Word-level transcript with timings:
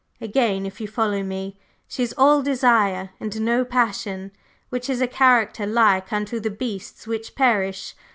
Again 0.19 0.65
if 0.65 0.81
you 0.81 0.87
follow 0.87 1.21
me 1.21 1.59
she 1.87 2.01
is 2.01 2.11
all 2.17 2.41
desire 2.41 3.11
and 3.19 3.39
no 3.39 3.63
passion, 3.63 4.31
which 4.69 4.89
is 4.89 4.99
a 4.99 5.05
character 5.05 5.67
'like 5.67 6.11
unto 6.11 6.39
the 6.39 6.49
beasts 6.49 7.05
which 7.05 7.35
perish. 7.35 7.93